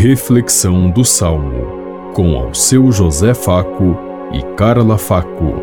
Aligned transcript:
Reflexão 0.00 0.88
do 0.88 1.04
Salmo, 1.04 2.12
com 2.14 2.36
ao 2.36 2.54
seu 2.54 2.92
José 2.92 3.34
Faco 3.34 3.98
e 4.32 4.40
Carla 4.54 4.96
Faco. 4.96 5.54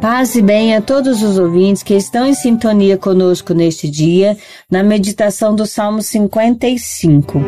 Paz 0.00 0.34
e 0.34 0.40
bem 0.40 0.74
a 0.74 0.80
todos 0.80 1.22
os 1.22 1.38
ouvintes 1.38 1.82
que 1.82 1.92
estão 1.92 2.24
em 2.24 2.32
sintonia 2.32 2.96
conosco 2.96 3.52
neste 3.52 3.86
dia, 3.86 4.34
na 4.70 4.82
meditação 4.82 5.54
do 5.54 5.66
Salmo 5.66 6.00
55. 6.00 7.38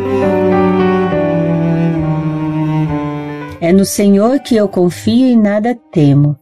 É 3.59 3.73
no 3.73 3.87
Senhor 3.87 4.39
que 4.41 4.55
eu 4.55 4.69
confio 4.69 5.29
e 5.29 5.35
nada 5.35 5.75
temo. 5.91 6.37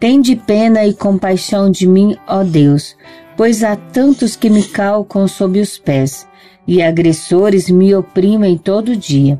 Tende 0.00 0.34
pena 0.34 0.84
e 0.84 0.92
compaixão 0.92 1.70
de 1.70 1.86
mim, 1.86 2.16
ó 2.26 2.42
Deus, 2.42 2.96
pois 3.36 3.62
há 3.62 3.76
tantos 3.76 4.36
que 4.36 4.48
me 4.48 4.62
calcam 4.62 5.26
sob 5.26 5.60
os 5.60 5.78
pés, 5.78 6.26
e 6.66 6.82
agressores 6.82 7.68
me 7.68 7.94
oprimem 7.94 8.56
todo 8.56 8.96
dia. 8.96 9.38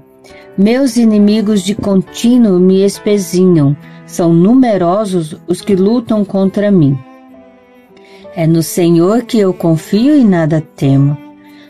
Meus 0.56 0.96
inimigos 0.96 1.62
de 1.62 1.74
contínuo 1.74 2.58
me 2.58 2.84
espezinham, 2.84 3.76
são 4.06 4.32
numerosos 4.32 5.36
os 5.46 5.60
que 5.60 5.74
lutam 5.74 6.24
contra 6.24 6.70
mim. 6.70 6.96
É 8.36 8.46
no 8.46 8.62
Senhor 8.62 9.22
que 9.22 9.38
eu 9.38 9.52
confio 9.52 10.16
e 10.16 10.24
nada 10.24 10.60
temo. 10.60 11.16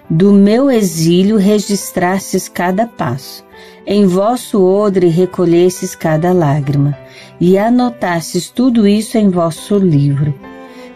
Do 0.09 0.32
meu 0.32 0.70
exílio 0.70 1.37
registrastes 1.37 2.48
cada 2.48 2.87
passo, 2.87 3.45
em 3.87 4.06
vosso 4.06 4.62
odre 4.62 5.09
recolhestes 5.09 5.95
cada 5.95 6.32
lágrima, 6.32 6.96
e 7.41 7.56
anotastes 7.56 8.51
tudo 8.51 8.87
isso 8.87 9.16
em 9.16 9.30
vosso 9.30 9.79
livro. 9.79 10.34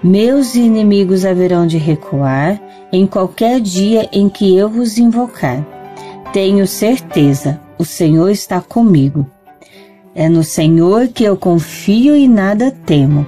Meus 0.03 0.55
inimigos 0.55 1.25
haverão 1.25 1.67
de 1.67 1.77
recuar 1.77 2.61
em 2.93 3.05
qualquer 3.05 3.61
dia 3.61 4.09
em 4.13 4.29
que 4.29 4.57
eu 4.57 4.69
vos 4.69 4.97
invocar. 4.97 5.67
Tenho 6.33 6.69
certeza, 6.69 7.61
o 7.77 7.85
Senhor 7.85 8.31
está 8.31 8.61
comigo. 8.61 9.27
É 10.15 10.29
no 10.29 10.45
Senhor 10.45 11.09
que 11.09 11.25
eu 11.25 11.37
confio 11.37 12.15
e 12.15 12.29
nada 12.29 12.71
temo. 12.87 13.27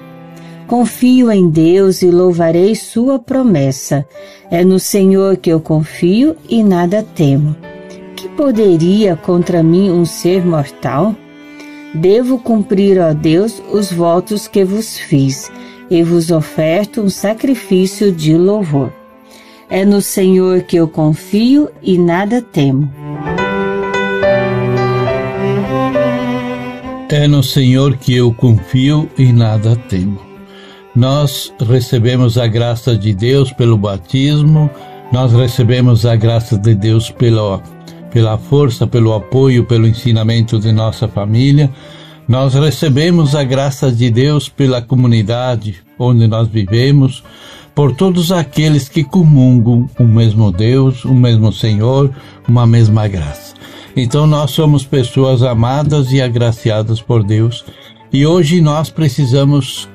Confio 0.68 1.32
em 1.32 1.50
Deus 1.50 2.02
e 2.02 2.10
louvarei 2.10 2.76
Sua 2.76 3.18
promessa. 3.18 4.06
É 4.48 4.64
no 4.64 4.78
Senhor 4.78 5.36
que 5.38 5.50
eu 5.50 5.60
confio 5.60 6.36
e 6.48 6.62
nada 6.62 7.04
temo. 7.16 7.56
Que 8.14 8.28
poderia 8.28 9.16
contra 9.16 9.60
mim 9.60 9.90
um 9.90 10.04
ser 10.04 10.46
mortal? 10.46 11.16
Devo 11.92 12.38
cumprir, 12.38 13.00
ó 13.00 13.12
Deus, 13.12 13.60
os 13.72 13.90
votos 13.90 14.46
que 14.46 14.64
vos 14.64 14.96
fiz, 14.96 15.50
e 15.90 16.02
vos 16.02 16.30
oferto 16.30 17.02
um 17.02 17.10
sacrifício 17.10 18.12
de 18.12 18.36
louvor. 18.36 18.92
É 19.68 19.84
no 19.84 20.00
Senhor 20.00 20.62
que 20.62 20.76
eu 20.76 20.86
confio 20.86 21.68
e 21.82 21.98
nada 21.98 22.40
temo. 22.40 22.90
É 27.08 27.26
no 27.26 27.42
Senhor 27.42 27.96
que 27.96 28.14
eu 28.14 28.32
confio 28.32 29.10
e 29.18 29.32
nada 29.32 29.74
temo. 29.88 30.20
Nós 30.94 31.52
recebemos 31.60 32.38
a 32.38 32.46
graça 32.46 32.96
de 32.96 33.12
Deus 33.12 33.52
pelo 33.52 33.76
batismo, 33.76 34.70
nós 35.12 35.32
recebemos 35.32 36.06
a 36.06 36.14
graça 36.14 36.56
de 36.56 36.74
Deus 36.74 37.10
pela, 37.10 37.60
pela 38.12 38.38
força, 38.38 38.86
pelo 38.86 39.12
apoio, 39.12 39.64
pelo 39.64 39.88
ensinamento 39.88 40.58
de 40.58 40.70
nossa 40.70 41.08
família. 41.08 41.70
Nós 42.30 42.54
recebemos 42.54 43.34
a 43.34 43.42
graça 43.42 43.90
de 43.90 44.08
Deus 44.08 44.48
pela 44.48 44.80
comunidade 44.80 45.82
onde 45.98 46.28
nós 46.28 46.46
vivemos, 46.46 47.24
por 47.74 47.92
todos 47.92 48.30
aqueles 48.30 48.88
que 48.88 49.02
comungam 49.02 49.90
o 49.98 50.04
mesmo 50.04 50.52
Deus, 50.52 51.04
o 51.04 51.12
mesmo 51.12 51.52
Senhor, 51.52 52.14
uma 52.46 52.68
mesma 52.68 53.08
graça. 53.08 53.54
Então 53.96 54.28
nós 54.28 54.52
somos 54.52 54.84
pessoas 54.86 55.42
amadas 55.42 56.12
e 56.12 56.22
agraciadas 56.22 57.02
por 57.02 57.24
Deus 57.24 57.64
e 58.12 58.24
hoje 58.24 58.60
nós 58.60 58.90
precisamos 58.90 59.88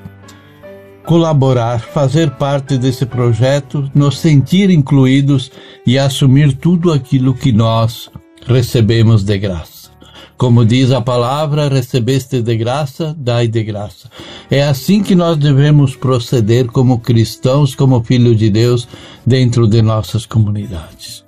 colaborar, 1.05 1.79
fazer 1.79 2.31
parte 2.31 2.77
desse 2.77 3.05
projeto, 3.05 3.89
nos 3.95 4.19
sentir 4.19 4.69
incluídos 4.69 5.53
e 5.87 5.97
assumir 5.97 6.51
tudo 6.51 6.91
aquilo 6.91 7.33
que 7.33 7.53
nós 7.53 8.09
recebemos 8.45 9.23
de 9.23 9.37
graça. 9.37 9.74
Como 10.37 10.65
diz 10.65 10.91
a 10.91 10.99
palavra, 10.99 11.69
recebeste 11.69 12.41
de 12.41 12.57
graça, 12.57 13.15
dai 13.17 13.47
de 13.47 13.63
graça. 13.63 14.09
É 14.51 14.63
assim 14.63 15.01
que 15.01 15.15
nós 15.15 15.37
devemos 15.37 15.95
proceder 15.95 16.67
como 16.67 16.99
cristãos, 16.99 17.73
como 17.73 18.03
filhos 18.03 18.37
de 18.37 18.49
Deus, 18.49 18.87
dentro 19.25 19.67
de 19.67 19.81
nossas 19.81 20.25
comunidades. 20.25 21.23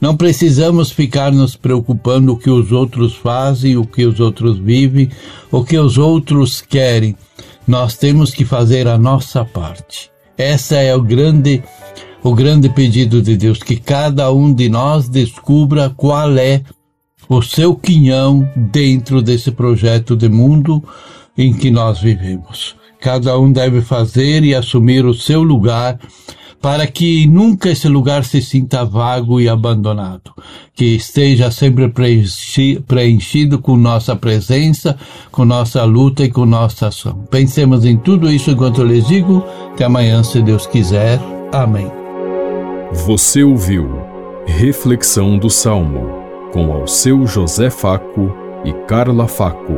Não 0.00 0.16
precisamos 0.16 0.90
ficar 0.92 1.32
nos 1.32 1.56
preocupando 1.56 2.32
o 2.32 2.36
que 2.36 2.50
os 2.50 2.70
outros 2.70 3.14
fazem, 3.14 3.76
o 3.76 3.84
que 3.84 4.04
os 4.04 4.20
outros 4.20 4.58
vivem, 4.58 5.10
o 5.50 5.64
que 5.64 5.78
os 5.78 5.98
outros 5.98 6.60
querem. 6.60 7.16
Nós 7.66 7.96
temos 7.96 8.30
que 8.30 8.44
fazer 8.44 8.86
a 8.86 8.98
nossa 8.98 9.44
parte. 9.44 10.10
Essa 10.36 10.76
é 10.76 10.94
o 10.94 11.02
grande 11.02 11.62
o 12.22 12.34
grande 12.34 12.70
pedido 12.70 13.20
de 13.20 13.36
Deus 13.36 13.58
que 13.58 13.76
cada 13.76 14.32
um 14.32 14.52
de 14.52 14.68
nós 14.70 15.10
descubra 15.10 15.92
qual 15.94 16.38
é 16.38 16.62
o 17.28 17.42
seu 17.42 17.74
quinhão 17.74 18.48
dentro 18.56 19.22
desse 19.22 19.50
projeto 19.50 20.16
de 20.16 20.28
mundo 20.28 20.82
em 21.36 21.52
que 21.52 21.70
nós 21.70 22.00
vivemos. 22.00 22.76
Cada 23.00 23.38
um 23.38 23.52
deve 23.52 23.82
fazer 23.82 24.44
e 24.44 24.54
assumir 24.54 25.04
o 25.04 25.12
seu 25.12 25.42
lugar 25.42 25.98
para 26.64 26.86
que 26.86 27.26
nunca 27.26 27.68
esse 27.68 27.86
lugar 27.88 28.24
se 28.24 28.40
sinta 28.40 28.86
vago 28.86 29.38
e 29.38 29.50
abandonado, 29.50 30.32
que 30.74 30.96
esteja 30.96 31.50
sempre 31.50 31.92
preenchido 32.86 33.58
com 33.58 33.76
nossa 33.76 34.16
presença, 34.16 34.96
com 35.30 35.44
nossa 35.44 35.84
luta 35.84 36.24
e 36.24 36.30
com 36.30 36.46
nossa 36.46 36.86
ação. 36.86 37.26
Pensemos 37.30 37.84
em 37.84 37.98
tudo 37.98 38.32
isso 38.32 38.50
enquanto 38.50 38.80
eu 38.80 38.86
lhes 38.86 39.06
digo. 39.06 39.44
Até 39.74 39.84
amanhã, 39.84 40.22
se 40.22 40.40
Deus 40.40 40.66
quiser. 40.66 41.20
Amém. 41.52 41.90
Você 43.04 43.44
ouviu 43.44 43.98
Reflexão 44.46 45.36
do 45.36 45.50
Salmo 45.50 46.23
com 46.54 46.72
ao 46.72 46.86
seu 46.86 47.26
José 47.26 47.68
Faco 47.68 48.32
e 48.64 48.72
Carla 48.86 49.26
Faco. 49.26 49.74